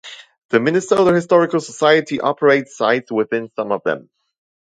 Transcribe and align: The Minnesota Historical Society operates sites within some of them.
The 0.49 0.59
Minnesota 0.59 1.13
Historical 1.13 1.59
Society 1.59 2.19
operates 2.19 2.75
sites 2.75 3.11
within 3.11 3.51
some 3.55 3.71
of 3.71 3.83
them. 3.83 4.09